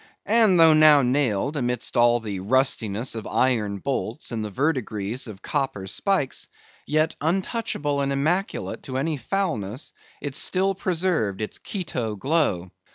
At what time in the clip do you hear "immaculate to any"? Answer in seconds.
8.11-9.17